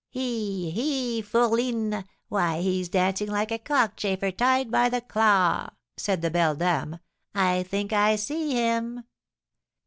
"He, 0.09 0.71
he, 0.71 1.21
fourline! 1.21 2.03
Why, 2.27 2.59
he's 2.61 2.89
dancing 2.89 3.27
like 3.29 3.51
a 3.51 3.59
cockchafer 3.59 4.31
tied 4.31 4.71
by 4.71 4.89
the 4.89 5.01
claw," 5.01 5.69
said 5.95 6.23
the 6.23 6.31
beldame, 6.31 6.99
"I 7.35 7.61
think 7.61 7.93
I 7.93 8.15
see 8.15 8.53
him!" 8.55 9.03